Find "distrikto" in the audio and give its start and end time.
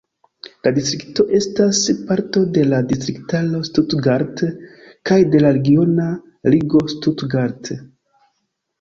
0.77-1.25